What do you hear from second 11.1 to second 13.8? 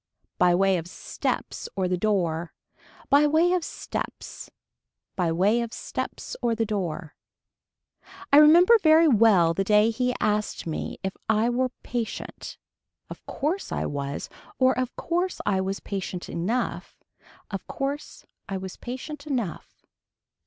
I were patient. Of course